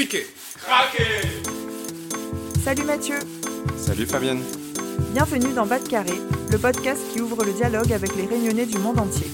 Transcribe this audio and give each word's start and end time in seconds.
Criquet 0.00 0.26
Craqué 0.56 1.04
Salut 2.64 2.84
Mathieu 2.84 3.18
Salut 3.76 4.06
Fabienne 4.06 4.40
Bienvenue 5.12 5.52
dans 5.52 5.66
Bas 5.66 5.78
de 5.78 5.86
Carré, 5.86 6.14
le 6.50 6.56
podcast 6.56 7.02
qui 7.12 7.20
ouvre 7.20 7.44
le 7.44 7.52
dialogue 7.52 7.92
avec 7.92 8.16
les 8.16 8.24
réunionnais 8.24 8.64
du 8.64 8.78
monde 8.78 8.98
entier. 8.98 9.26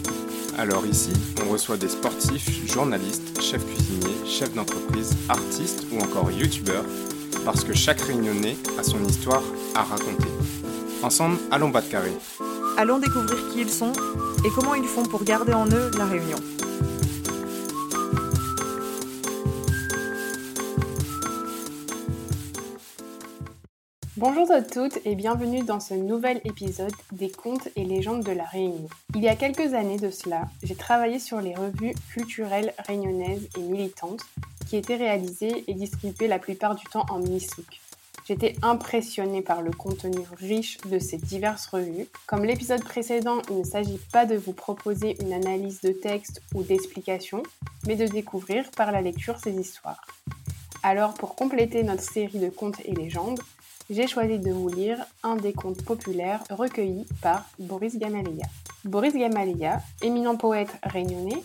Alors 0.58 0.84
ici, 0.84 1.12
on 1.44 1.50
reçoit 1.52 1.76
des 1.76 1.88
sportifs, 1.88 2.68
journalistes, 2.68 3.40
chefs 3.40 3.64
cuisiniers, 3.64 4.26
chefs 4.26 4.54
d'entreprise, 4.54 5.16
artistes 5.28 5.86
ou 5.92 6.00
encore 6.00 6.32
youtubeurs, 6.32 6.84
parce 7.44 7.62
que 7.62 7.72
chaque 7.72 8.00
réunionnais 8.00 8.56
a 8.76 8.82
son 8.82 9.04
histoire 9.04 9.44
à 9.76 9.84
raconter. 9.84 10.26
Ensemble, 11.00 11.38
allons 11.52 11.68
Bas 11.68 11.82
de 11.82 11.90
Carré. 11.92 12.12
Allons 12.76 12.98
découvrir 12.98 13.38
qui 13.52 13.60
ils 13.60 13.70
sont 13.70 13.92
et 14.44 14.48
comment 14.52 14.74
ils 14.74 14.88
font 14.88 15.04
pour 15.04 15.22
garder 15.22 15.52
en 15.52 15.68
eux 15.68 15.92
la 15.96 16.06
réunion. 16.06 16.38
Bonjour 24.18 24.50
à 24.50 24.62
toutes 24.62 24.98
et 25.04 25.14
bienvenue 25.14 25.62
dans 25.62 25.78
ce 25.78 25.92
nouvel 25.92 26.40
épisode 26.44 26.94
des 27.12 27.28
contes 27.30 27.68
et 27.76 27.84
légendes 27.84 28.24
de 28.24 28.32
la 28.32 28.46
Réunion. 28.46 28.88
Il 29.14 29.22
y 29.22 29.28
a 29.28 29.36
quelques 29.36 29.74
années 29.74 29.98
de 29.98 30.10
cela, 30.10 30.48
j'ai 30.62 30.74
travaillé 30.74 31.18
sur 31.18 31.42
les 31.42 31.54
revues 31.54 31.92
culturelles 32.08 32.72
réunionnaises 32.88 33.46
et 33.58 33.60
militantes 33.60 34.22
qui 34.66 34.76
étaient 34.76 34.96
réalisées 34.96 35.64
et 35.66 35.74
distribuées 35.74 36.28
la 36.28 36.38
plupart 36.38 36.76
du 36.76 36.84
temps 36.86 37.04
en 37.10 37.18
Missouk. 37.18 37.78
J'étais 38.26 38.56
impressionnée 38.62 39.42
par 39.42 39.60
le 39.60 39.70
contenu 39.70 40.24
riche 40.38 40.78
de 40.90 40.98
ces 40.98 41.18
diverses 41.18 41.66
revues. 41.66 42.08
Comme 42.26 42.46
l'épisode 42.46 42.84
précédent, 42.84 43.42
il 43.50 43.58
ne 43.58 43.64
s'agit 43.64 44.00
pas 44.14 44.24
de 44.24 44.36
vous 44.36 44.54
proposer 44.54 45.18
une 45.20 45.34
analyse 45.34 45.82
de 45.82 45.92
texte 45.92 46.40
ou 46.54 46.62
d'explication, 46.62 47.42
mais 47.86 47.96
de 47.96 48.06
découvrir 48.06 48.70
par 48.70 48.92
la 48.92 49.02
lecture 49.02 49.38
ces 49.44 49.52
histoires. 49.52 50.06
Alors 50.82 51.14
pour 51.14 51.34
compléter 51.34 51.82
notre 51.82 52.02
série 52.02 52.38
de 52.38 52.48
contes 52.48 52.80
et 52.84 52.94
légendes, 52.94 53.40
j'ai 53.88 54.06
choisi 54.06 54.38
de 54.38 54.50
vous 54.50 54.68
lire 54.68 54.98
un 55.22 55.36
des 55.36 55.52
contes 55.52 55.84
populaires 55.84 56.42
recueillis 56.50 57.06
par 57.22 57.44
Boris 57.58 57.96
Gamaleya. 57.98 58.46
Boris 58.84 59.14
Gamaleya, 59.14 59.80
éminent 60.02 60.36
poète 60.36 60.76
réunionnais, 60.82 61.42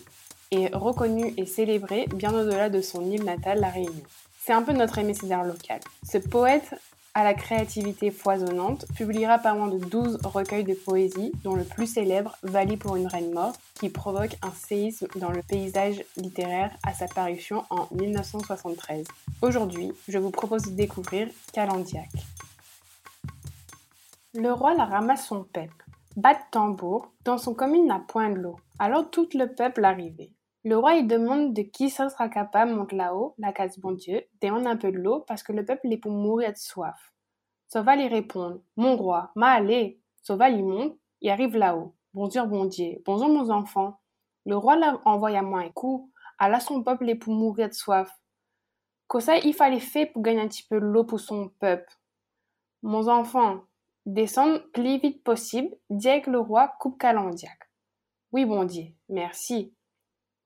est 0.50 0.74
reconnu 0.74 1.32
et 1.36 1.46
célébré 1.46 2.06
bien 2.14 2.32
au-delà 2.34 2.68
de 2.68 2.80
son 2.80 3.04
île 3.10 3.24
natale, 3.24 3.60
la 3.60 3.68
Réunion. 3.68 4.02
C'est 4.44 4.52
un 4.52 4.62
peu 4.62 4.72
notre 4.72 4.98
Aimé 4.98 5.14
Césaire 5.14 5.44
local. 5.44 5.80
Ce 6.08 6.18
poète 6.18 6.74
à 7.14 7.24
la 7.24 7.34
créativité 7.34 8.10
foisonnante 8.10 8.86
publiera 8.96 9.38
pas 9.38 9.54
moins 9.54 9.68
de 9.68 9.78
12 9.78 10.20
recueils 10.24 10.64
de 10.64 10.74
poésie, 10.74 11.32
dont 11.44 11.54
le 11.54 11.64
plus 11.64 11.86
célèbre, 11.86 12.36
Vali 12.42 12.76
pour 12.76 12.96
une 12.96 13.06
reine 13.06 13.32
morte, 13.32 13.60
qui 13.74 13.90
provoque 13.90 14.36
un 14.42 14.52
séisme 14.52 15.08
dans 15.16 15.30
le 15.30 15.42
paysage 15.42 16.02
littéraire 16.16 16.70
à 16.86 16.94
sa 16.94 17.06
parution 17.06 17.64
en 17.68 17.86
1973. 17.94 19.06
Aujourd'hui, 19.42 19.92
je 20.08 20.18
vous 20.18 20.30
propose 20.30 20.62
de 20.62 20.70
découvrir 20.70 21.28
Calandiac. 21.52 22.08
Le 24.34 24.52
roi 24.52 24.74
la 24.74 24.86
ramasse 24.86 25.26
son 25.26 25.44
peuple, 25.44 25.84
bat 26.16 26.34
de 26.34 26.40
tambour, 26.50 27.12
dans 27.24 27.36
son 27.36 27.52
commune 27.52 27.86
n'a 27.86 27.98
point 27.98 28.30
de 28.30 28.36
l'eau. 28.36 28.56
Alors 28.78 29.10
tout 29.10 29.28
le 29.34 29.46
peuple 29.46 29.84
arrivait. 29.84 30.30
Le 30.64 30.78
roi 30.78 30.94
il 30.94 31.06
demande 31.06 31.54
de 31.54 31.62
qui 31.62 31.90
ça 31.90 32.08
sera 32.08 32.28
capable 32.28 32.72
monte 32.72 32.92
là-haut, 32.92 33.34
la 33.38 33.52
case 33.52 33.78
bon 33.78 33.92
Dieu, 33.92 34.22
demande 34.40 34.66
un 34.66 34.76
peu 34.76 34.92
de 34.92 34.98
l'eau 34.98 35.20
parce 35.26 35.42
que 35.42 35.52
le 35.52 35.64
peuple 35.64 35.92
est 35.92 35.98
pour 35.98 36.12
mourir 36.12 36.52
de 36.52 36.56
soif. 36.56 37.12
Sauval 37.68 38.00
y 38.00 38.08
répond, 38.08 38.62
mon 38.76 38.96
roi, 38.96 39.32
ma 39.34 39.52
allez. 39.52 40.00
Sauval 40.22 40.58
y 40.58 40.62
monte, 40.62 40.96
il 41.20 41.30
arrive 41.30 41.56
là-haut. 41.56 41.94
Bonjour 42.14 42.46
bon 42.46 42.66
Dieu, 42.66 43.02
bonjour 43.04 43.28
mon 43.28 43.50
enfant. 43.50 44.00
Le 44.46 44.56
roi 44.56 44.76
l'a 44.76 45.00
envoyé 45.04 45.38
à 45.38 45.42
moi 45.42 45.60
un 45.60 45.70
coup, 45.70 46.12
à 46.38 46.60
son 46.60 46.82
peuple 46.82 47.08
est 47.08 47.14
pour 47.16 47.32
mourir 47.32 47.68
de 47.68 47.74
soif. 47.74 48.10
Ça 49.18 49.36
il 49.38 49.54
fallait 49.54 49.80
faire 49.80 50.10
pour 50.12 50.22
gagner 50.22 50.40
un 50.40 50.48
petit 50.48 50.66
peu 50.68 50.80
de 50.80 50.86
l'eau 50.86 51.04
pour 51.04 51.20
son 51.20 51.50
peuple. 51.58 51.92
Mon 52.82 53.08
enfant, 53.08 53.62
Descendre 54.04 54.58
plus 54.72 54.98
vite 54.98 55.22
possible, 55.22 55.68
dit 55.88 56.22
que 56.22 56.30
le 56.30 56.40
roi 56.40 56.74
coupe 56.80 56.98
Calandiac. 56.98 57.56
Oui, 58.32 58.44
bon 58.44 58.64
Dieu, 58.64 58.86
merci. 59.08 59.76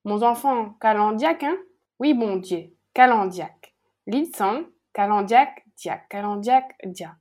Mon 0.06 0.22
enfant, 0.22 0.70
Calandiac, 0.80 1.42
hein? 1.42 1.56
Oui, 1.98 2.14
bon 2.14 2.36
Dieu, 2.36 2.72
Calandiac. 2.94 3.74
L'Idson, 4.06 4.64
Calandiac, 4.92 5.64
diac, 5.76 6.08
Calandiac, 6.08 6.76
dia. 6.84 7.16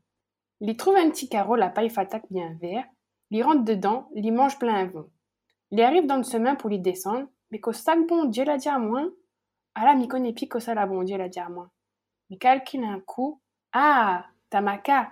Il 0.61 0.77
trouve 0.77 0.95
un 0.95 1.09
petit 1.09 1.27
carreau, 1.27 1.55
la 1.55 1.69
paille 1.69 1.89
fatak 1.89 2.25
bien 2.29 2.55
vert, 2.61 2.85
il 3.31 3.41
rentre 3.41 3.63
dedans, 3.63 4.07
il 4.13 4.31
mange 4.31 4.59
plein 4.59 4.85
vent. 4.85 5.07
Il 5.71 5.81
arrive 5.81 6.05
dans 6.05 6.17
le 6.17 6.23
chemin 6.23 6.53
pour 6.53 6.69
lui 6.69 6.77
descendre, 6.77 7.27
mais 7.49 7.59
qu'au 7.59 7.73
sac 7.73 8.05
bon 8.07 8.25
Dieu 8.25 8.43
l'a 8.43 8.57
dit 8.57 8.69
à 8.69 8.77
moi. 8.77 9.01
Ah 9.73 9.85
là, 9.85 9.95
m'y 9.95 10.07
connaît 10.07 10.33
plus 10.33 10.47
qu'au 10.47 10.59
ça 10.59 10.75
la 10.75 10.85
bon 10.85 11.01
Dieu 11.01 11.17
l'a 11.17 11.27
dit 11.27 11.39
à 11.39 11.49
moi. 11.49 11.71
Mais 12.29 12.37
calcule 12.37 12.83
un 12.83 12.99
coup. 12.99 13.41
Ah, 13.73 14.27
Tamaka, 14.51 15.11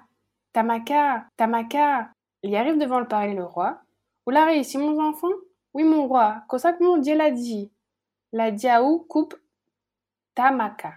Tamaka, 0.53 1.25
Tamaka. 1.38 2.11
Il 2.44 2.55
arrive 2.55 2.78
devant 2.78 3.00
le 3.00 3.07
palais 3.07 3.34
le 3.34 3.44
roi. 3.44 3.81
Vous 4.28 4.31
l'avez 4.31 4.51
réussi, 4.51 4.78
mon 4.78 5.03
enfant? 5.03 5.31
Oui, 5.73 5.84
mon 5.84 6.07
roi, 6.07 6.44
ça 6.57 6.73
que 6.73 6.84
mon 6.84 6.97
Dieu 6.97 7.16
l'a 7.16 7.31
dit. 7.31 7.72
La 8.31 8.51
diaou 8.51 9.00
coupe 9.00 9.35
Tamaka. 10.35 10.94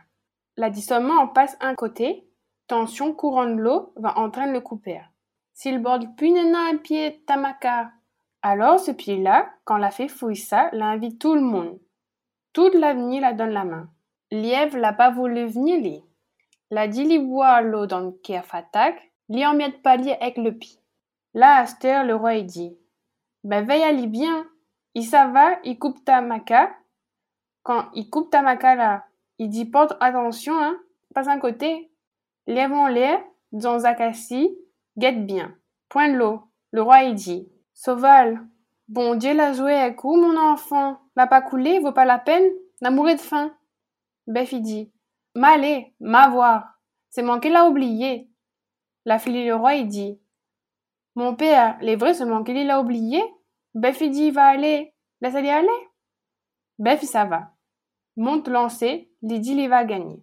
La 0.56 0.70
dit 0.70 0.82
seulement 0.82 1.20
en 1.20 1.28
passe 1.28 1.56
un 1.60 1.74
côté. 1.74 2.28
Tension, 2.66 3.12
courant 3.12 3.46
de 3.46 3.60
l'eau 3.60 3.92
va 3.96 4.18
entraîner 4.18 4.52
le 4.52 4.60
couper. 4.60 5.00
S'il 5.54 5.78
borde 5.78 6.16
puis 6.16 6.32
nena 6.32 6.70
un 6.70 6.76
pied 6.76 7.22
Tamaka. 7.26 7.92
Alors 8.42 8.80
ce 8.80 8.90
pied-là, 8.90 9.50
quand 9.64 9.76
la 9.76 9.90
fée 9.90 10.08
fouille 10.08 10.36
ça, 10.36 10.70
l'invite 10.72 11.20
tout 11.20 11.34
le 11.34 11.40
monde. 11.40 11.78
Toute 12.52 12.74
l'avenir 12.74 13.22
la 13.22 13.32
donne 13.32 13.50
la 13.50 13.64
main. 13.64 13.90
Lièvre 14.30 14.78
l'a 14.78 14.92
pas 14.92 15.10
voulu 15.10 15.46
venir 15.46 16.02
La 16.70 16.88
dit 16.88 17.04
li 17.04 17.18
boit 17.18 17.60
l'eau 17.60 17.86
dans 17.86 18.00
le 18.00 18.42
fatak, 18.42 19.12
Li 19.28 19.44
en 19.44 19.54
miette 19.54 19.84
avec 19.84 20.36
le 20.36 20.56
pi. 20.56 20.80
Là, 21.34 21.56
Aster, 21.58 22.04
le 22.04 22.14
roi, 22.14 22.40
dit, 22.40 22.78
ben, 23.44 23.64
veille 23.64 24.06
bien. 24.06 24.46
Il 24.96 25.04
ça 25.04 25.26
va, 25.26 25.58
il 25.62 25.78
coupe 25.78 26.02
ta 26.06 26.22
maca. 26.22 26.74
Quand 27.62 27.90
il 27.92 28.08
coupe 28.08 28.30
ta 28.30 28.40
maca 28.40 28.74
là, 28.74 29.04
il 29.36 29.50
dit, 29.50 29.66
porte 29.66 29.94
attention, 30.00 30.58
hein, 30.58 30.80
pas 31.14 31.28
un 31.28 31.38
côté. 31.38 31.90
Lèvons 32.46 32.86
l'air, 32.86 33.22
dans 33.52 33.80
Zakassi, 33.80 34.56
guette 34.96 35.26
bien. 35.26 35.54
Point 35.90 36.08
de 36.08 36.16
l'eau. 36.16 36.44
Le 36.70 36.80
roi, 36.80 37.02
il 37.02 37.14
dit, 37.14 37.46
Sauval, 37.74 38.40
bon 38.88 39.16
Dieu 39.16 39.34
l'a 39.34 39.52
joué 39.52 39.74
à 39.74 39.90
coup, 39.90 40.16
mon 40.16 40.34
enfant. 40.34 40.98
L'a 41.14 41.26
pas 41.26 41.42
coulé, 41.42 41.78
vaut 41.78 41.92
pas 41.92 42.06
la 42.06 42.18
peine, 42.18 42.50
n'a 42.80 42.90
mouru 42.90 43.16
de 43.16 43.20
faim. 43.20 43.54
Bef, 44.26 44.52
il 44.52 44.62
dit, 44.62 44.90
M'aller, 45.34 45.92
m'avoir. 46.00 46.78
C'est 47.10 47.20
manqué 47.20 47.50
l'a 47.50 47.68
oublié. 47.68 48.30
La 49.04 49.18
fille 49.18 49.44
le 49.44 49.56
roi, 49.56 49.74
il 49.74 49.88
dit 49.88 50.18
Mon 51.16 51.34
père, 51.34 51.76
les 51.82 51.96
vrais 51.96 52.14
seulement 52.14 52.42
qu'il 52.42 52.66
l'a 52.66 52.80
oublié. 52.80 53.22
Il 53.78 54.10
dit 54.10 54.30
Va 54.30 54.46
aller. 54.46 54.94
Laisse-le 55.20 55.48
aller. 55.48 55.68
Bef, 56.78 57.02
ça 57.02 57.24
va. 57.24 57.50
Monte 58.16 58.48
lancé, 58.48 59.10
dit 59.20 59.52
il 59.52 59.68
va 59.68 59.84
gagner. 59.84 60.22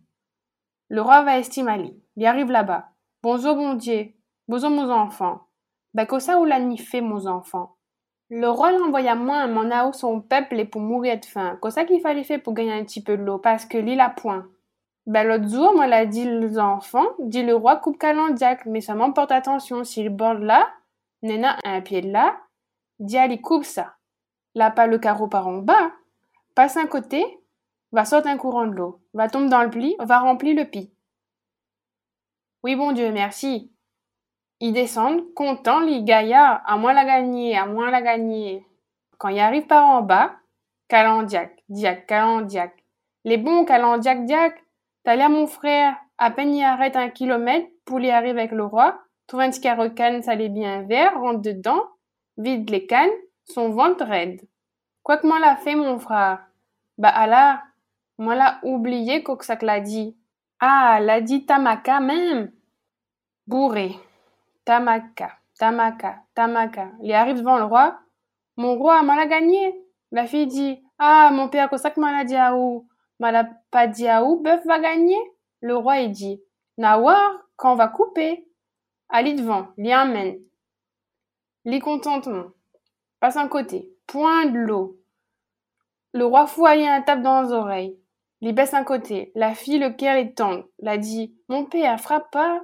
Le 0.90 1.02
roi 1.02 1.22
va 1.22 1.38
estimer 1.38 1.94
Il 2.16 2.26
arrive 2.26 2.50
là-bas. 2.50 2.90
Bonjour, 3.22 3.56
bon 3.56 3.76
Dieu. 3.76 4.14
Bonjour, 4.48 4.72
mon 4.72 4.90
enfant. 4.90 5.42
Ben, 5.94 6.08
que 6.08 6.18
ça 6.18 6.40
ou 6.40 6.46
l'a 6.46 6.60
fait, 6.78 7.02
mon 7.02 7.28
enfant? 7.28 7.76
Le 8.30 8.50
roi 8.50 8.72
l'envoya 8.72 9.14
moins 9.14 9.72
à 9.72 9.88
où 9.88 9.94
son 9.94 10.22
peuple 10.22 10.60
et 10.60 10.66
pour 10.66 10.82
mourir 10.82 11.20
de 11.20 11.26
faim. 11.26 11.60
Qu'est-ce 11.62 11.82
qu'il 11.82 12.02
fallait 12.02 12.24
faire 12.24 12.42
pour 12.42 12.54
gagner 12.54 12.74
un 12.74 12.84
petit 12.84 13.04
peu 13.04 13.16
de 13.18 13.24
l'eau, 13.24 13.38
parce 13.38 13.66
que 13.66 13.78
l'île 13.78 14.02
a 14.02 14.10
point. 14.10 14.48
Ben, 15.06 15.28
l'autre 15.28 15.48
jour, 15.48 15.76
moi, 15.76 15.86
l'a 15.86 16.08
dit 16.08 16.26
les 16.26 16.58
enfants, 16.58 17.06
dit 17.20 17.44
le 17.44 17.56
roi 17.56 17.76
coupe 17.76 18.00
calendiac, 18.00 18.66
mais 18.66 18.82
seulement 18.82 19.12
porte 19.12 19.32
attention, 19.32 19.84
s'il 19.84 20.10
borde 20.10 20.42
là, 20.42 20.68
Nena 21.22 21.58
a 21.64 21.76
un 21.76 21.82
pied 21.82 22.02
de 22.02 22.12
là, 22.12 22.36
dit 23.04 23.18
allez 23.18 23.40
coupe 23.42 23.66
ça. 23.66 23.96
Là, 24.56 24.72
pas 24.72 24.88
le 24.88 24.98
carreau 24.98 25.28
par 25.28 25.48
en 25.48 25.58
bas, 25.58 25.92
passe 26.56 26.78
un 26.78 26.88
côté, 26.88 27.24
va 27.92 28.06
sortir 28.06 28.32
un 28.32 28.38
courant 28.38 28.66
de 28.66 28.74
l'eau, 28.74 29.02
va 29.14 29.30
tomber 29.30 29.50
dans 29.50 29.64
le 29.64 29.70
pli, 29.70 29.96
va 30.00 30.20
remplir 30.20 30.56
le 30.56 30.66
pis. 30.66 30.94
Oui, 32.64 32.76
bon 32.76 32.92
Dieu, 32.92 33.12
merci. 33.12 33.72
Ils 34.60 34.74
descendent, 34.74 35.34
contents, 35.34 35.82
les 35.82 36.04
gaillards, 36.04 36.62
à 36.66 36.78
moins 36.78 36.94
la 36.94 37.06
gagner, 37.06 37.58
à 37.58 37.66
moins 37.66 37.92
la 37.92 38.02
gagner. 38.02 38.66
Quand 39.18 39.30
il 39.30 39.40
arrive 39.40 39.68
par 39.68 39.86
en 39.86 40.02
bas, 40.02 40.36
calendiac, 40.88 41.64
diac, 41.70 42.08
calendiac. 42.08 42.74
Les 43.26 43.38
bons 43.38 43.66
calendiac, 43.66 44.26
diac, 44.26 44.64
T'as 45.04 45.28
mon 45.28 45.48
frère, 45.48 45.98
à 46.18 46.32
peine 46.32 46.56
y 46.56 46.64
arrête 46.64 46.96
un 46.96 47.10
kilomètre 47.10 47.68
pour 47.84 48.00
y 48.00 48.10
arriver 48.10 48.40
avec 48.40 48.54
le 48.54 48.64
roi, 48.64 49.02
trouve 49.28 49.42
un 49.42 49.50
petit 49.50 49.60
canne, 49.96 50.24
ça 50.24 50.36
l'est 50.36 50.48
bien 50.48 50.84
vert, 50.84 51.20
rentre 51.20 51.42
dedans, 51.42 51.84
vide 52.38 52.70
les 52.70 52.86
cannes, 52.86 53.12
son 53.46 53.70
ventre 53.70 54.06
raide. 54.06 54.42
Quoi 55.04 55.18
que 55.18 55.28
moi 55.28 55.40
l'a 55.40 55.56
fait, 55.56 55.76
mon 55.76 56.00
frère? 56.00 56.46
Bah, 56.98 57.10
Allah, 57.10 57.64
moi 58.18 58.36
l'a 58.36 58.60
oublié 58.64 59.24
que 59.24 59.32
ça 59.44 59.58
l'a 59.62 59.80
dit. 59.80 60.16
Ah, 60.60 61.00
l'a 61.02 61.22
dit 61.22 61.46
Tamaka 61.46 62.00
même. 62.00 62.52
Bourré. 63.48 64.00
Tamaka, 64.66 65.32
Tamaka, 65.60 66.24
Tamaka. 66.34 66.92
Il 67.02 67.12
arrive 67.14 67.40
devant 67.40 67.58
le 67.58 67.66
roi. 67.66 68.00
Mon 68.56 68.76
roi, 68.76 69.02
moi 69.04 69.16
l'a 69.16 69.26
gagné. 69.26 69.76
La 70.12 70.26
fille 70.26 70.48
dit, 70.48 70.82
ah, 71.00 71.32
mon 71.34 71.50
père, 71.50 71.68
ça 71.78 71.92
que 71.92 72.00
m'a 72.00 72.24
dit 72.24 72.36
à 72.36 72.56
où? 72.56 72.88
Malapadiaou, 73.20 74.42
bœuf 74.42 74.66
va 74.66 74.80
gagner? 74.80 75.20
Le 75.62 75.76
roi 75.76 76.00
y 76.00 76.10
dit, 76.10 76.42
Nawar, 76.78 77.32
quand 77.56 77.76
va 77.76 77.88
couper? 77.88 78.48
Ali 79.10 79.34
devant, 79.34 79.68
li 79.78 79.92
amène. 79.92 80.38
Li 81.66 81.80
contentement. 81.80 82.52
Passe 83.20 83.38
un 83.38 83.48
côté. 83.48 83.96
Point 84.08 84.48
de 84.48 84.58
l'eau. 84.58 85.00
Le 86.14 86.26
roi 86.26 86.46
fou 86.46 86.66
un 86.66 87.02
tape 87.02 87.22
dans 87.22 87.42
les 87.42 87.52
oreilles. 87.52 88.00
Li 88.42 88.54
baisse 88.54 88.74
un 88.74 88.84
côté. 88.84 89.32
La 89.36 89.56
fille, 89.56 89.80
le 89.80 89.92
cœur 89.92 90.16
est 90.16 90.36
tendre. 90.36 90.66
La 90.80 90.98
dit, 90.98 91.36
mon 91.48 91.66
père, 91.66 92.00
frappe 92.00 92.32
pas. 92.32 92.62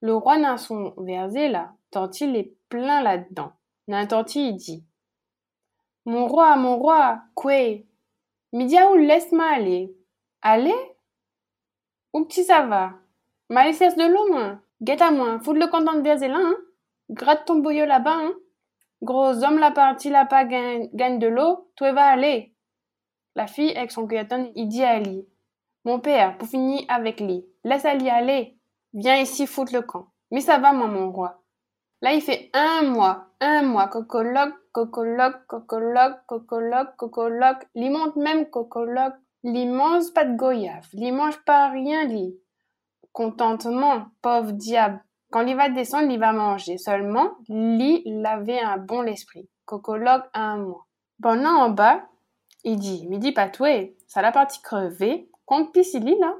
Le 0.00 0.14
roi 0.14 0.38
n'a 0.38 0.58
son 0.58 0.94
versé 0.98 1.48
là. 1.48 1.72
Tant 1.90 2.10
il 2.10 2.36
est 2.36 2.54
plein 2.68 3.02
là-dedans. 3.02 3.52
N'a 3.88 4.06
il 4.34 4.56
dit, 4.56 4.84
mon 6.04 6.26
roi, 6.26 6.56
mon 6.56 6.78
roi, 6.78 7.22
quoi? 7.34 7.84
Midiaou, 8.52 8.96
laisse-moi 8.96 9.44
aller. 9.44 9.96
Aller? 10.42 10.74
Où 12.12 12.24
petit 12.24 12.44
ça 12.44 12.66
va? 12.66 12.94
Ma 13.48 13.70
de 13.70 14.12
l'eau, 14.12 14.32
moi. 14.32 14.58
Guette 14.82 15.00
à 15.00 15.12
moi, 15.12 15.38
fous 15.38 15.52
le 15.52 15.68
content 15.68 15.94
de 15.94 16.00
verser 16.00 16.26
là, 16.26 16.38
hein? 16.40 16.56
Gratte 17.12 17.44
ton 17.44 17.56
bouillot 17.56 17.84
là-bas, 17.84 18.16
hein? 18.16 18.32
Gros 19.02 19.44
homme, 19.44 19.58
la 19.58 19.70
partie 19.70 20.08
là 20.08 20.24
pas 20.24 20.46
gagne, 20.46 21.18
de 21.18 21.26
l'eau, 21.26 21.70
toi 21.76 21.92
va 21.92 22.06
aller. 22.06 22.54
La 23.34 23.46
fille, 23.46 23.76
avec 23.76 23.92
son 23.92 24.06
cueilleton, 24.06 24.50
il 24.54 24.68
dit 24.68 24.82
à 24.82 24.92
Ali. 24.92 25.28
Mon 25.84 26.00
père, 26.00 26.38
pour 26.38 26.48
finir 26.48 26.80
avec 26.88 27.20
lui, 27.20 27.44
laisse 27.64 27.84
Ali 27.84 28.08
aller. 28.08 28.56
Viens 28.94 29.18
ici 29.18 29.46
foutre 29.46 29.74
le 29.74 29.82
camp. 29.82 30.06
Mais 30.30 30.40
ça 30.40 30.56
va, 30.56 30.72
moi, 30.72 30.86
mon 30.86 31.12
roi. 31.12 31.42
Là, 32.00 32.14
il 32.14 32.22
fait 32.22 32.48
un 32.54 32.82
mois, 32.82 33.26
un 33.40 33.62
mois, 33.62 33.88
cocologue, 33.88 34.54
cocologue, 34.72 35.44
cocologue, 35.46 36.16
cocologue, 36.26 36.96
cocologue. 36.96 37.62
L'y 37.74 37.90
monte 37.90 38.16
même 38.16 38.48
cocologue. 38.48 39.12
L'y 39.44 39.66
mange 39.66 40.14
pas 40.14 40.24
de 40.24 40.34
goyave. 40.34 40.88
L'y 40.94 41.12
mange 41.12 41.44
pas 41.44 41.68
rien, 41.68 42.06
lui. 42.06 42.38
Contentement, 43.12 44.06
pauvre 44.22 44.52
diable. 44.52 45.04
Quand 45.32 45.46
il 45.46 45.56
va 45.56 45.70
descendre, 45.70 46.12
il 46.12 46.20
va 46.20 46.32
manger. 46.32 46.76
Seulement, 46.76 47.32
lui, 47.48 48.02
il 48.04 48.24
avait 48.26 48.60
un 48.60 48.76
bon 48.76 49.04
esprit. 49.04 49.48
Cocologue 49.64 50.24
un 50.34 50.58
mois. 50.58 50.86
Pendant 51.22 51.56
en 51.56 51.70
bas, 51.70 52.02
il 52.64 52.78
dit, 52.78 53.08
midi 53.08 53.32
pas 53.32 53.48
toi, 53.48 53.90
ça 54.06 54.20
la 54.20 54.30
partie 54.30 54.60
crevée, 54.60 55.30
compte 55.46 55.74
lit 55.74 56.18
là. 56.20 56.34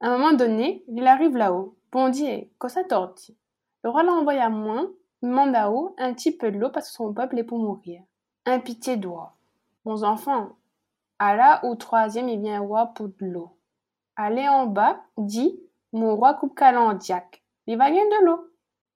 À 0.00 0.08
un 0.08 0.18
moment 0.18 0.34
donné, 0.34 0.84
il 0.88 1.06
arrive 1.06 1.34
là-haut. 1.34 1.76
Bon 1.90 2.10
Dieu, 2.10 2.50
que 2.60 2.68
ça 2.68 2.84
tortille. 2.84 3.38
Le 3.82 3.88
roi 3.88 4.02
l'envoie 4.02 4.34
à 4.34 4.50
moins, 4.50 4.90
demande 5.22 5.56
à 5.56 5.70
haut 5.70 5.94
un 5.96 6.12
petit 6.12 6.36
peu 6.36 6.50
de 6.52 6.58
l'eau 6.58 6.68
parce 6.68 6.88
que 6.90 6.94
son 6.94 7.14
peuple 7.14 7.38
est 7.38 7.44
pour 7.44 7.58
mourir. 7.58 8.02
Un 8.44 8.58
pitié 8.58 8.98
doit. 8.98 9.34
Bons 9.86 10.04
enfants, 10.04 10.50
à 11.18 11.34
là 11.36 11.60
où 11.64 11.74
troisième 11.74 12.28
il 12.28 12.40
vient 12.40 12.60
roi 12.60 12.92
pour 12.94 13.08
de 13.08 13.14
l'eau. 13.20 13.56
Allez 14.14 14.46
en 14.46 14.66
bas, 14.66 15.00
dit, 15.16 15.58
mon 15.94 16.16
roi 16.16 16.34
coupe 16.34 16.54
calandiac. 16.54 17.42
Il 17.66 17.76
va 17.76 17.90
gagner 17.90 18.08
de 18.08 18.24
l'eau. 18.24 18.50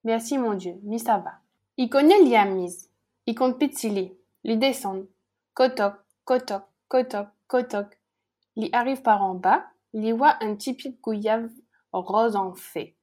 Merci 0.04 0.38
mon 0.38 0.54
Dieu, 0.54 0.78
mais 0.82 0.98
ça 0.98 1.18
va. 1.18 1.32
Il 1.76 1.88
connaît 1.88 2.20
l'iamise. 2.20 2.90
Il 3.26 3.34
compte 3.34 3.58
pitili. 3.58 4.12
Il 4.44 4.58
descend. 4.58 5.06
Kotok, 5.54 5.94
kotok, 6.24 6.62
kotok, 6.88 7.28
kotok. 7.48 7.98
Il 8.56 8.70
arrive 8.72 9.02
par 9.02 9.22
en 9.22 9.34
bas. 9.34 9.64
Il 9.92 10.14
voit 10.14 10.36
un 10.40 10.54
pied 10.54 10.74
de 10.74 10.96
gouillave 11.02 11.50
rose 11.92 12.36
en 12.36 12.54
fait 12.54 12.94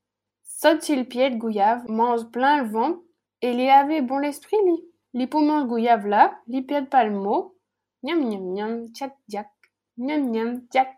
saute 0.57 0.89
le 0.89 1.03
pied 1.03 1.29
de 1.29 1.35
Gouillave, 1.35 1.87
mange 1.87 2.25
plein 2.31 2.63
le 2.63 2.69
ventre, 2.69 2.99
et 3.41 3.51
il 3.51 3.69
avait 3.69 4.01
bon 4.01 4.17
l'esprit, 4.17 4.57
li. 4.65 4.83
Li 5.13 5.27
pour 5.27 5.41
manger 5.41 5.67
Gouillave 5.67 6.07
là, 6.07 6.39
li 6.47 6.63
perd 6.63 6.89
pas 6.89 7.03
le 7.03 7.11
mot. 7.11 7.55
Niam 8.03 8.23
niam 8.23 8.43
niam, 8.53 8.87
tchak 8.93 9.15
diak. 9.27 9.49
Niam 9.97 10.31
niam, 10.31 10.61
diak. 10.71 10.95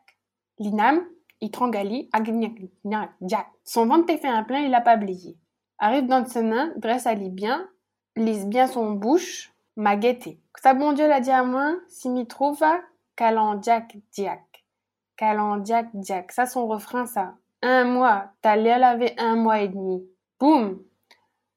L'inam, 0.60 1.06
il 1.42 1.52
trangali, 1.52 2.10
agniak, 2.12 2.54
diak. 2.84 3.48
Son 3.64 3.86
ventre 3.86 4.18
fait 4.18 4.28
un 4.28 4.44
plein, 4.44 4.60
il 4.60 4.74
a 4.74 4.82
pas 4.82 4.98
oublié. 4.98 5.38
Arrive 5.78 6.08
dans 6.08 6.26
ses 6.26 6.44
mains, 6.44 6.72
dresse 6.78 7.08
à 7.08 7.16
bien, 7.16 7.68
lise 8.16 8.46
bien 8.46 8.68
son 8.68 8.92
bouche, 8.92 9.54
m'a 9.76 9.96
guetté. 9.96 10.40
Ça 10.62 10.74
bon 10.74 10.92
Dieu 10.92 11.08
l'a 11.08 11.22
dit 11.22 11.32
à 11.32 11.44
moi, 11.44 11.76
si 11.88 12.10
m'y 12.10 12.28
trouve, 12.28 12.64
calandiac 13.16 13.98
diak. 14.12 14.66
Calandiac 15.16 15.88
diak. 15.94 16.32
Ça 16.32 16.46
son 16.46 16.68
refrain, 16.68 17.06
ça. 17.06 17.36
Un 17.62 17.86
mois, 17.86 18.32
ta 18.42 18.56
l'air 18.56 18.84
avait 18.84 19.16
un 19.18 19.36
mois 19.36 19.62
et 19.62 19.68
demi. 19.68 20.04
Boum! 20.40 20.82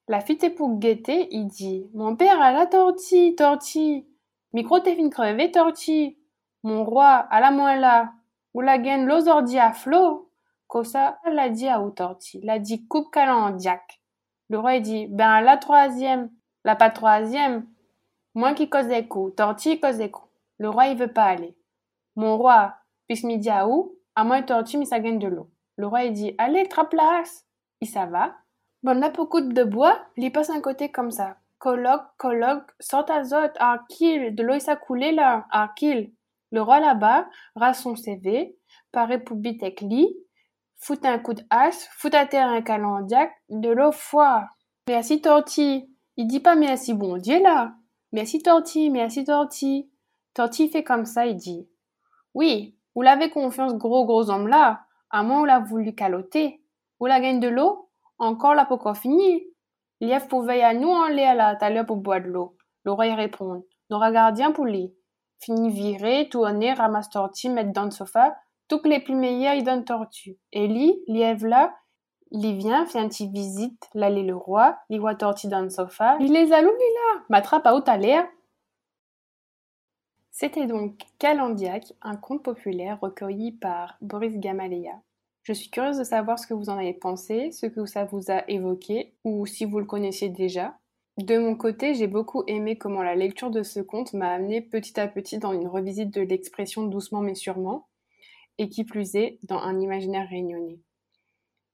La 0.08 0.20
fille 0.20 0.38
est 0.42 0.50
pour 0.50 0.78
guetter, 0.78 1.28
il 1.30 1.46
dit 1.46 1.86
Mon 1.94 2.16
père 2.16 2.40
a 2.40 2.52
la 2.52 2.66
tortille, 2.66 3.36
tortille. 3.36 4.06
Micro 4.52 4.80
t'es 4.80 4.96
fin 4.96 5.08
crevé, 5.08 5.50
tortille. 5.50 6.16
Mon 6.64 6.84
roi, 6.84 7.08
à 7.08 7.40
la 7.40 7.50
moins 7.50 7.76
là. 7.76 8.12
Ou 8.54 8.60
la 8.60 8.78
gaine 8.78 9.06
l'ozordi 9.06 9.58
à 9.58 9.72
flot. 9.72 10.30
Cosa 10.66 11.18
l'a 11.26 11.48
dit 11.48 11.68
à 11.68 11.80
ou 11.80 11.90
tortille. 11.90 12.40
L'a 12.42 12.58
dit 12.58 12.86
coupe 12.86 13.12
calandiac. 13.12 14.00
Le 14.48 14.58
roi 14.58 14.80
dit 14.80 15.06
Ben 15.08 15.40
la 15.40 15.56
troisième. 15.56 16.30
La 16.64 16.76
pas 16.76 16.90
troisième. 16.90 17.66
Moi 18.34 18.54
qui 18.54 18.68
cause 18.68 18.86
coup. 19.08 19.30
Tortille 19.30 19.80
cause 19.80 20.02
coup. 20.10 20.26
Le 20.58 20.68
roi 20.70 20.86
il 20.86 20.96
veut 20.96 21.12
pas 21.12 21.24
aller. 21.24 21.56
Mon 22.16 22.36
roi, 22.36 22.74
puisque 23.06 23.24
midi 23.24 23.48
à 23.50 23.66
où? 23.66 23.96
À 24.14 24.24
moins 24.24 24.42
tortille, 24.42 24.78
mais 24.78 24.84
ça 24.84 25.00
gagne 25.00 25.18
de 25.18 25.28
l'eau. 25.28 25.48
Le 25.76 25.86
roi 25.86 26.04
il 26.04 26.12
dit 26.12 26.34
Allez, 26.38 26.68
traplace 26.68 27.46
Et 27.80 27.86
ça 27.86 28.06
va. 28.06 28.34
Bon, 28.82 28.98
là, 28.98 29.10
beaucoup 29.10 29.40
de 29.40 29.64
bois, 29.64 29.98
il 30.16 30.32
passe 30.32 30.50
un 30.50 30.60
côté 30.60 30.90
comme 30.90 31.10
ça. 31.10 31.36
Colloque, 31.58 32.04
colloque, 32.16 32.68
sort 32.80 33.08
azote, 33.10 33.56
arquille, 33.58 34.32
de 34.32 34.42
l'eau 34.42 34.58
ça 34.58 34.76
coulé 34.76 35.12
là, 35.12 35.46
arquille. 35.50 36.12
Le 36.52 36.62
roi 36.62 36.80
là-bas 36.80 37.26
rase 37.56 37.80
son 37.80 37.96
CV, 37.96 38.56
paraît 38.92 39.18
pour 39.18 39.36
bitek 39.36 39.80
lit, 39.80 40.14
fout 40.76 41.04
un 41.04 41.18
coup 41.18 41.34
de 41.34 41.42
hache, 41.50 41.88
fout 41.96 42.14
à 42.14 42.26
terre 42.26 42.48
un 42.48 42.62
calendiac, 42.62 43.32
de 43.48 43.70
l'eau 43.70 43.90
foire. 43.90 44.48
Assis 44.88 45.22
tortille. 45.22 45.88
Il 46.16 46.26
dit 46.26 46.40
pas 46.40 46.56
assis 46.68 46.92
bon 46.92 47.16
Dieu 47.16 47.42
là. 47.42 47.72
Tortille, 48.44 48.90
mais 48.90 49.00
assis 49.00 49.24
tortille. 49.24 49.88
Tortille 50.34 50.68
fait 50.68 50.84
comme 50.84 51.06
ça, 51.06 51.24
il 51.24 51.36
dit. 51.36 51.66
Oui, 52.34 52.76
vous 52.94 53.02
l'avez 53.02 53.30
confiance 53.30 53.74
gros 53.74 54.04
gros 54.04 54.28
homme 54.28 54.48
là. 54.48 54.82
À 55.10 55.22
moins 55.22 55.40
où 55.40 55.44
l'a 55.46 55.60
voulu 55.60 55.94
caloter. 55.94 56.62
Ou 57.00 57.06
la 57.06 57.20
gagne 57.20 57.40
de 57.40 57.48
l'eau? 57.48 57.88
Encore 58.18 58.54
la 58.54 58.66
pas 58.66 58.94
fini. 58.94 59.42
Lièvre 60.00 60.28
pouvait 60.28 60.62
à 60.62 60.74
nous 60.74 60.88
en 60.88 61.04
aller 61.04 61.22
à 61.22 61.34
la 61.34 61.56
taleur 61.56 61.86
pour 61.86 61.96
boire 61.96 62.20
de 62.20 62.26
l'eau. 62.26 62.56
Le 62.84 62.92
roi 62.92 63.14
répond. 63.14 63.64
N'aura 63.88 64.12
gardien 64.12 64.52
pour 64.52 64.64
lui. 64.64 64.92
Fini 65.42 65.70
virer, 65.70 66.28
tourner, 66.28 66.72
ramasse 66.72 67.10
tortue, 67.10 67.48
mettre 67.48 67.72
dans 67.72 67.84
le 67.84 67.90
sofa. 67.90 68.36
Toutes 68.68 68.86
les 68.86 69.00
plus 69.00 69.16
meilleures, 69.16 69.54
il 69.54 69.64
donne 69.64 69.84
tortue. 69.84 70.38
Et 70.52 70.68
lui, 70.68 71.02
lièvre 71.08 71.46
là, 71.46 71.74
il 72.30 72.56
vient, 72.56 72.86
fait 72.86 73.00
un 73.00 73.08
petit 73.08 73.28
visite, 73.28 73.88
l'aller 73.92 74.22
le 74.22 74.36
roi, 74.36 74.78
il 74.88 75.00
voit 75.00 75.14
dans 75.14 75.60
le 75.60 75.68
sofa. 75.68 76.16
Il 76.20 76.32
les 76.32 76.52
allume, 76.52 76.70
là. 76.70 77.22
M'attrape 77.28 77.66
à 77.66 77.74
haute. 77.74 77.90
C'était 80.30 80.66
donc 80.66 80.98
Calandiac, 81.18 81.92
un 82.00 82.16
conte 82.16 82.42
populaire 82.42 82.98
recueilli 83.00 83.52
par 83.52 83.96
Boris 84.00 84.38
Gamaleya. 84.38 85.00
Je 85.42 85.52
suis 85.52 85.70
curieuse 85.70 85.98
de 85.98 86.04
savoir 86.04 86.38
ce 86.38 86.46
que 86.46 86.54
vous 86.54 86.70
en 86.70 86.78
avez 86.78 86.94
pensé, 86.94 87.50
ce 87.50 87.66
que 87.66 87.84
ça 87.84 88.04
vous 88.04 88.30
a 88.30 88.48
évoqué, 88.48 89.12
ou 89.24 89.44
si 89.44 89.64
vous 89.64 89.80
le 89.80 89.86
connaissiez 89.86 90.28
déjà. 90.28 90.78
De 91.18 91.38
mon 91.38 91.56
côté, 91.56 91.94
j'ai 91.94 92.06
beaucoup 92.06 92.42
aimé 92.46 92.76
comment 92.76 93.02
la 93.02 93.14
lecture 93.14 93.50
de 93.50 93.62
ce 93.62 93.80
conte 93.80 94.14
m'a 94.14 94.30
amené 94.32 94.62
petit 94.62 94.98
à 94.98 95.08
petit 95.08 95.38
dans 95.38 95.52
une 95.52 95.68
revisite 95.68 96.12
de 96.12 96.22
l'expression 96.22 96.84
doucement 96.84 97.20
mais 97.20 97.34
sûrement, 97.34 97.88
et 98.58 98.68
qui 98.68 98.84
plus 98.84 99.14
est, 99.14 99.38
dans 99.42 99.58
un 99.58 99.78
imaginaire 99.80 100.28
réunionnais. 100.28 100.80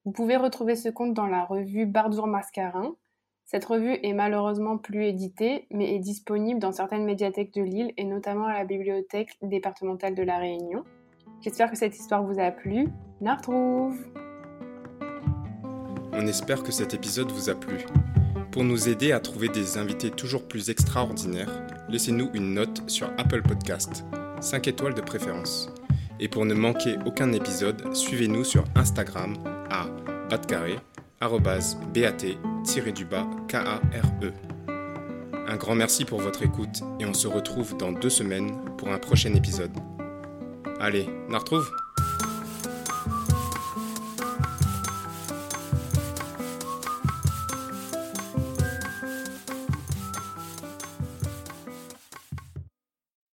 Vous 0.05 0.13
pouvez 0.13 0.37
retrouver 0.37 0.75
ce 0.75 0.89
conte 0.89 1.15
dans 1.15 1.27
la 1.27 1.45
revue 1.45 1.87
Bardour 1.87 2.27
Mascarin, 2.27 2.97
cette 3.51 3.65
revue 3.65 3.99
est 4.03 4.13
malheureusement 4.13 4.77
plus 4.77 5.07
éditée, 5.07 5.67
mais 5.71 5.95
est 5.95 6.01
disponible 6.01 6.61
dans 6.61 6.71
certaines 6.71 7.07
médiathèques 7.07 7.55
de 7.55 7.63
Lille 7.63 7.95
et 7.97 8.05
notamment 8.05 8.45
à 8.45 8.53
la 8.53 8.67
bibliothèque 8.67 9.39
départementale 9.41 10.15
de 10.15 10.23
La 10.23 10.37
Réunion. 10.37 10.85
J'espère 11.41 11.71
que 11.71 11.77
cette 11.79 11.97
histoire 11.97 12.23
vous 12.23 12.39
a 12.39 12.51
plu. 12.51 12.89
La 13.23 13.37
retrouve 13.37 13.97
On 16.13 16.27
espère 16.27 16.63
que 16.63 16.73
cet 16.73 16.93
épisode 16.93 17.33
vous 17.33 17.49
a 17.49 17.55
plu. 17.55 17.87
Pour 18.59 18.65
nous 18.65 18.89
aider 18.89 19.13
à 19.13 19.21
trouver 19.21 19.49
des 19.49 19.79
invités 19.79 20.11
toujours 20.11 20.43
plus 20.43 20.69
extraordinaires, 20.69 21.63
laissez-nous 21.89 22.29
une 22.35 22.55
note 22.55 22.91
sur 22.91 23.09
Apple 23.17 23.43
Podcast, 23.43 24.05
5 24.41 24.67
étoiles 24.67 24.95
de 24.95 25.01
préférence. 25.01 25.71
Et 26.19 26.27
pour 26.27 26.45
ne 26.45 26.55
manquer 26.55 26.97
aucun 27.07 27.31
épisode, 27.31 27.95
suivez-nous 27.95 28.43
sur 28.43 28.65
Instagram 28.75 29.37
à 29.71 29.87
batcarré 30.29 30.75
bat-du-bas 31.21 33.29
K-A-R-E. 33.47 34.33
Un 35.47 35.57
grand 35.57 35.77
merci 35.77 36.05
pour 36.05 36.21
votre 36.21 36.43
écoute 36.43 36.81
et 36.99 37.07
on 37.07 37.15
se 37.15 37.29
retrouve 37.29 37.77
dans 37.77 37.93
deux 37.93 38.11
semaines 38.11 38.59
pour 38.77 38.89
un 38.89 38.99
prochain 38.99 39.35
épisode. 39.35 39.71
Allez, 40.81 41.09
on 41.31 41.39
retrouve? 41.39 41.71